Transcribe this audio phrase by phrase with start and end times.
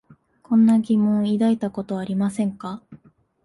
[0.41, 2.81] こんな疑問を抱いたことはありませんか？